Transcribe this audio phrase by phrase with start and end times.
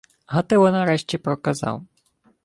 [0.27, 1.83] Гатило нарешті проказав: